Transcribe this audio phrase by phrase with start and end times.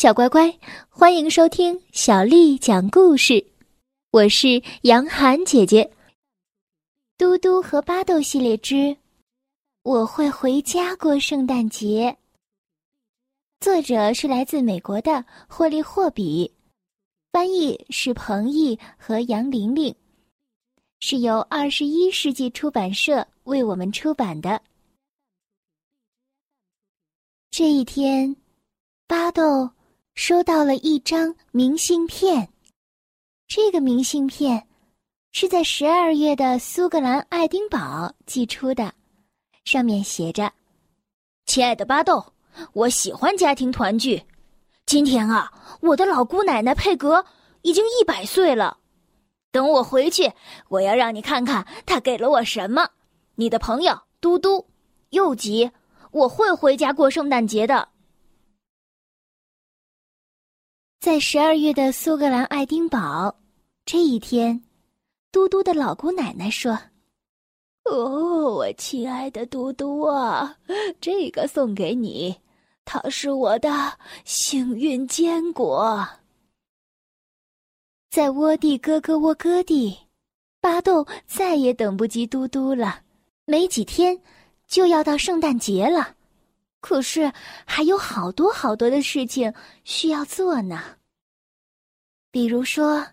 [0.00, 0.58] 小乖乖，
[0.88, 3.44] 欢迎收听小丽讲故事。
[4.12, 5.92] 我是杨涵姐姐。
[7.18, 8.74] 嘟嘟和巴豆系列之
[9.82, 12.10] 《我会回家过圣诞节》，
[13.60, 16.50] 作者是来自美国的霍利霍比，
[17.30, 19.94] 翻译是彭毅和杨玲玲，
[21.00, 24.62] 是由二十一世纪出版社为我们出版的。
[27.50, 28.34] 这一天，
[29.06, 29.68] 巴豆。
[30.20, 32.46] 收到了一张明信片，
[33.48, 34.68] 这个明信片
[35.32, 38.92] 是在十二月的苏格兰爱丁堡寄出的，
[39.64, 40.52] 上面写着
[41.46, 42.22] ：“亲爱的巴豆，
[42.74, 44.22] 我喜欢家庭团聚。
[44.84, 47.24] 今天啊，我的老姑奶奶佩格
[47.62, 48.76] 已经一百岁了。
[49.50, 50.30] 等我回去，
[50.68, 52.90] 我要让你看看她给了我什么。
[53.36, 54.66] 你的朋友嘟嘟，
[55.08, 55.70] 又急，
[56.10, 57.88] 我会回家过圣诞节的。”
[61.00, 63.34] 在十二月的苏格兰爱丁堡，
[63.86, 64.62] 这一天，
[65.32, 66.78] 嘟嘟的老姑奶奶说
[67.90, 70.54] ：“哦，我亲爱的嘟嘟啊，
[71.00, 72.36] 这个送给你，
[72.84, 73.70] 它是我的
[74.26, 76.06] 幸运坚果。”
[78.12, 79.96] 在窝地咯咯窝咯地，
[80.60, 83.00] 巴豆再也等不及嘟嘟了。
[83.46, 84.20] 没几天，
[84.66, 86.14] 就要到圣诞节了。
[86.80, 87.32] 可是
[87.66, 89.52] 还有好多好多的事情
[89.84, 90.82] 需要做呢，
[92.30, 93.06] 比如说，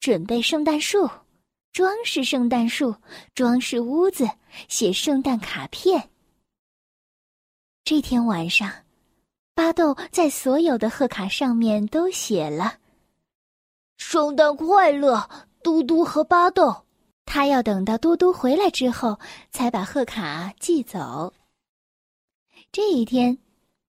[0.00, 1.08] 准备圣诞树，
[1.72, 2.94] 装饰圣诞树，
[3.34, 4.28] 装饰屋子，
[4.68, 6.10] 写圣诞卡片。
[7.84, 8.70] 这天晚上，
[9.54, 12.78] 巴豆在所有的贺卡上面都写了
[13.96, 15.30] “圣诞快乐，
[15.62, 16.84] 嘟嘟和巴豆”。
[17.24, 19.18] 他要等到嘟嘟回来之后，
[19.50, 21.32] 才把贺卡寄走。
[22.76, 23.38] 这一天，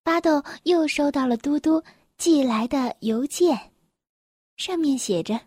[0.02, 1.84] 巴豆又收到了嘟嘟
[2.18, 3.74] 寄来的邮件，
[4.56, 5.38] 上面写着：“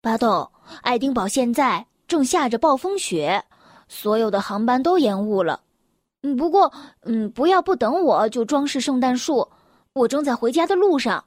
[0.00, 0.48] 巴豆，
[0.82, 3.44] 爱丁堡现在正下着暴风雪，
[3.88, 5.60] 所有的航班都延误了。
[6.22, 9.48] 嗯，不过，嗯，不要不等我就装饰圣诞树，
[9.94, 11.24] 我正在回家的路上。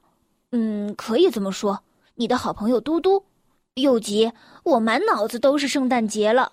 [0.52, 1.78] 嗯，可以这么说。
[2.14, 3.22] 你的好朋友嘟嘟，
[3.74, 4.32] 又急，
[4.64, 6.50] 我满脑子都是圣诞节了。”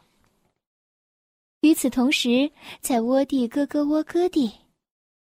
[1.63, 2.51] 与此同时，
[2.81, 4.51] 在窝地咯咯窝咯地。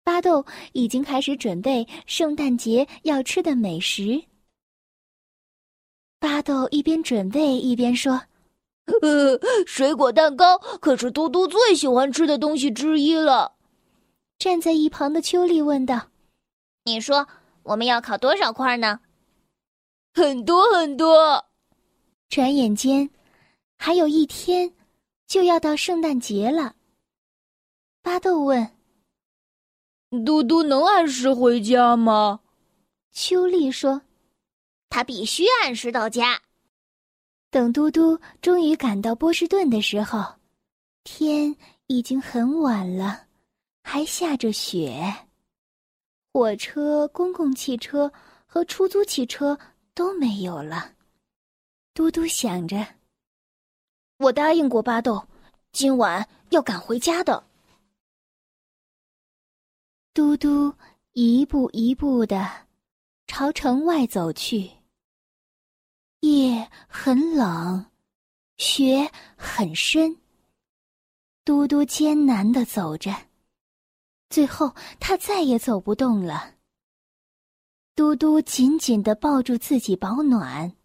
[0.07, 4.23] 巴豆已经开始准备圣诞节要吃的美食。
[6.17, 8.13] 巴豆一边准备一边说
[9.01, 9.37] ：“呃，
[9.67, 13.57] 水果蛋糕可是嘟嘟最喜欢吃的东西之一了。”
[14.39, 16.07] 站在一旁的秋丽问道
[16.85, 17.27] ：“你说
[17.63, 19.01] 我们要烤多少块呢
[20.15, 21.43] ？”“很多很多。”
[22.31, 23.09] 转眼间，
[23.77, 24.73] 还有一天
[25.27, 26.75] 就要到圣诞节了。
[28.01, 28.76] 巴豆问。
[30.09, 32.39] 嘟嘟能按时回家吗？
[33.11, 34.01] 秋丽说
[34.89, 36.41] ：“他必须按时到家。”
[37.51, 40.35] 等嘟嘟终于赶到波士顿的时候，
[41.03, 41.53] 天
[41.87, 43.25] 已经很晚了，
[43.83, 45.13] 还下着雪。
[46.31, 48.11] 火车、公共汽车
[48.45, 49.57] 和出租汽车
[49.93, 50.93] 都没有了。
[51.93, 52.85] 嘟嘟想着
[54.19, 55.27] ：“我答应过巴豆，
[55.73, 57.43] 今晚要赶回家的。”
[60.17, 60.73] 嘟嘟
[61.11, 62.49] 一步一步的
[63.27, 64.67] 朝城外走去。
[66.21, 67.85] 夜很冷，
[68.57, 70.17] 雪很深。
[71.45, 73.15] 嘟嘟艰难的走着，
[74.27, 76.55] 最后他再也走不动了。
[77.93, 80.75] 嘟嘟紧紧的抱住自己保暖，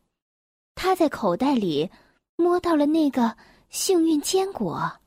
[0.75, 1.91] 他在口袋里
[2.37, 3.35] 摸到了那个
[3.71, 5.01] 幸运坚果。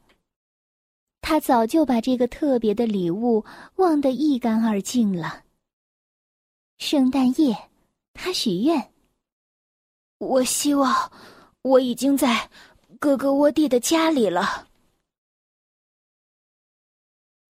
[1.28, 3.44] 他早就把这个特别的礼物
[3.78, 5.44] 忘得一干二净了。
[6.78, 7.72] 圣诞夜，
[8.13, 8.94] 他许愿
[10.19, 11.12] ：“我希望
[11.63, 12.47] 我已经在
[13.00, 14.68] 哥哥窝地的家里了。”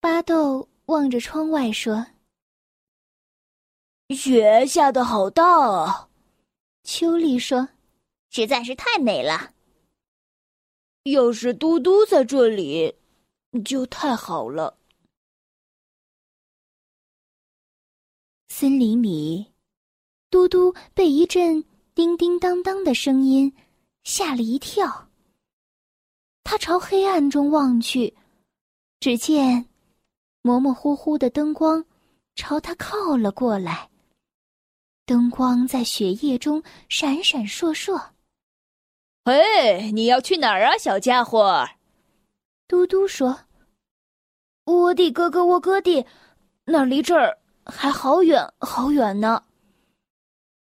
[0.00, 2.06] 巴豆望着窗外说
[4.08, 6.08] ：“雪下的好大啊。”
[6.82, 7.68] 秋丽说
[8.32, 9.52] ：“实在是太美了。”
[11.04, 12.94] 要是嘟嘟在这里。
[13.64, 14.78] 就太好了。
[18.48, 19.52] 森林里，
[20.30, 21.62] 嘟嘟被一阵
[21.94, 23.54] 叮叮当当的声音
[24.02, 25.10] 吓了一跳。
[26.42, 28.16] 他朝黑暗中望去，
[29.00, 29.68] 只见
[30.42, 31.84] 模模糊糊的灯光
[32.34, 33.90] 朝他靠了过来。
[35.04, 38.10] 灯光在雪夜中闪闪烁烁。
[39.24, 41.68] 嘿，你要去哪儿啊，小家伙？
[42.66, 43.45] 嘟嘟说。
[44.66, 46.04] 窝地哥哥窝哥地，
[46.64, 49.44] 那离这儿还好远好远呢。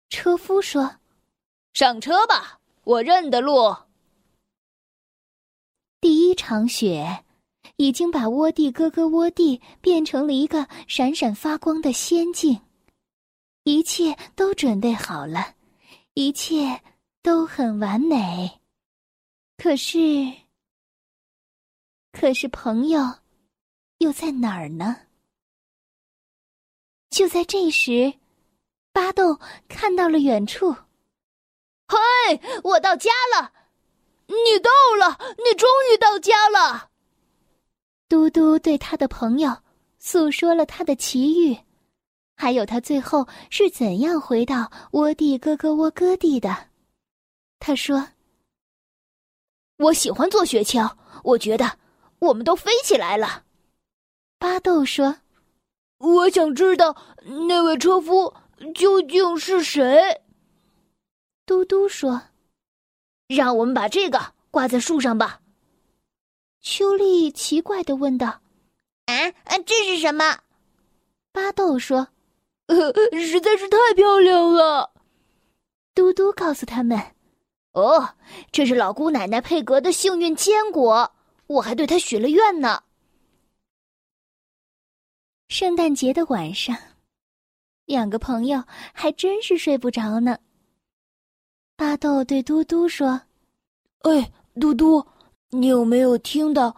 [0.09, 0.97] 车夫说
[1.73, 3.75] ：“上车吧，我认得路。”
[6.00, 7.23] 第一场雪
[7.77, 12.59] 已经把窝地哥哥窝地变成了一个闪闪发光的仙境，
[13.63, 15.56] 一切都准备好了，
[16.13, 16.81] 一切
[17.21, 18.59] 都很完美。
[19.57, 20.33] 可是，
[22.11, 23.01] 可是朋友
[24.03, 24.97] 又在哪儿呢？
[27.09, 28.13] 就在这时。
[28.91, 30.71] 巴豆看到了远处，
[31.88, 31.97] 嘿，
[32.63, 33.51] 我到家了！
[34.27, 34.69] 你到
[35.00, 36.91] 了，你终于到家了。
[38.07, 39.63] 嘟嘟对他的朋友
[39.97, 41.57] 诉说了他的奇遇，
[42.35, 46.69] 还有他最后是怎样回到窝地咯咯窝哥地的。
[47.57, 48.09] 他说
[49.77, 51.79] ：“我喜欢坐雪橇，我觉得
[52.19, 53.45] 我们都飞起来了。”
[54.44, 55.16] 巴豆说
[56.00, 56.98] ：“我想知道
[57.48, 58.34] 那位车夫。”
[58.75, 60.22] 究竟是谁？
[61.45, 62.22] 嘟嘟说
[63.28, 65.40] ：“让我们把这个挂在树上吧。”
[66.60, 68.42] 秋丽奇怪的问道
[69.07, 69.13] ：“啊
[69.45, 70.40] 啊，这是什么？”
[71.31, 72.10] 巴豆说
[72.68, 74.92] ：“呃，实在是太漂亮了。”
[75.95, 77.01] 嘟嘟告诉他们
[77.72, 78.10] ：“哦，
[78.51, 81.13] 这是老姑奶奶佩格的幸运坚果，
[81.48, 82.84] 我还对她许了愿呢。”
[85.53, 86.75] 圣诞节的晚上。
[87.85, 90.35] 两个朋友还真是睡不着呢。
[91.75, 93.21] 巴豆对嘟嘟说
[94.01, 95.05] ：“哎，嘟嘟，
[95.50, 96.75] 你有没有听到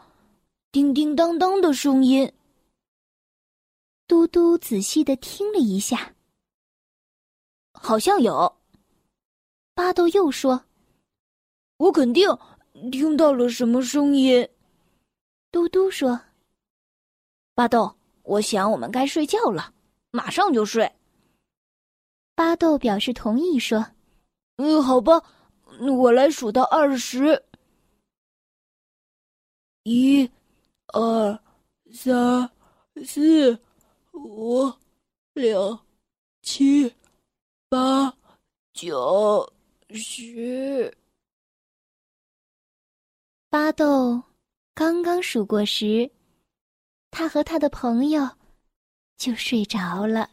[0.73, 2.29] 叮叮当当的声音？”
[4.07, 6.13] 嘟嘟仔细的听了一下，
[7.71, 8.57] 好像有。
[9.73, 10.61] 巴豆又说
[11.79, 12.27] ：“我肯定
[12.91, 14.45] 听到了什么声音。”
[15.49, 16.19] 嘟嘟说
[17.55, 17.95] ：“巴豆，
[18.25, 19.73] 我想我们该睡觉了。”
[20.11, 20.89] 马上就睡。
[22.35, 23.85] 巴豆表示同意，说
[24.57, 25.21] ：“嗯，好吧，
[25.79, 27.43] 我来数到二十。
[29.83, 30.29] 一、
[30.87, 31.37] 二、
[31.93, 32.49] 三、
[33.05, 33.59] 四、
[34.13, 34.71] 五、
[35.33, 35.77] 六、
[36.41, 36.93] 七、
[37.67, 38.15] 八、
[38.73, 39.53] 九、
[39.89, 40.95] 十。”
[43.51, 44.23] 巴豆
[44.73, 46.09] 刚刚数过十，
[47.17, 48.29] 他和他的朋友。
[49.17, 50.29] 就睡着了。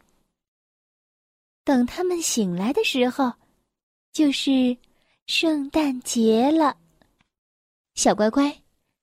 [1.65, 3.33] 等他们醒来的时候，
[4.13, 4.77] 就是
[5.27, 6.77] 圣诞节了。
[7.95, 8.53] 小乖乖，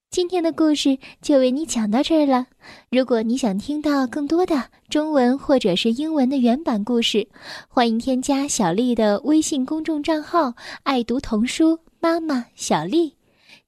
[0.09, 2.45] 今天的故事就为你讲到这儿了。
[2.91, 7.25] 如果你想听到更多的中文或者是英文的原版故事，
[7.69, 10.53] 欢迎添加小丽的微信公众账号
[10.83, 13.15] “爱读童书妈妈小丽”。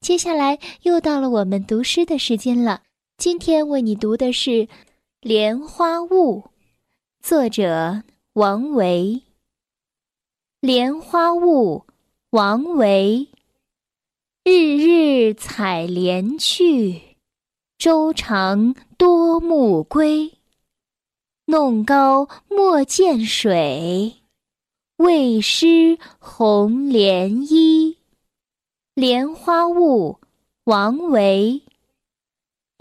[0.01, 2.81] 接下来又到了我们读诗的时间了。
[3.21, 4.49] 今天为你读的是。
[5.19, 6.39] 《莲花坞》
[7.21, 8.01] 作者
[8.33, 9.21] 王维。
[10.59, 11.85] 莲花坞，
[12.31, 13.27] 王维。
[14.43, 17.15] 日日采莲去，
[17.77, 20.39] 洲长多暮归。
[21.45, 24.15] 弄篙莫溅水，
[24.95, 27.99] 畏湿红莲衣。
[28.95, 30.17] 莲花坞，
[30.63, 31.61] 王维。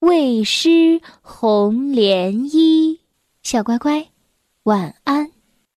[0.00, 3.00] 未湿红莲衣，
[3.42, 4.08] 小乖乖，
[4.62, 5.30] 晚安。